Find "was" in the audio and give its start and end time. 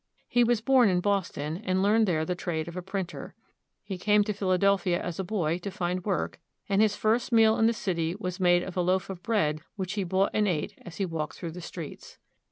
0.43-0.61, 8.19-8.39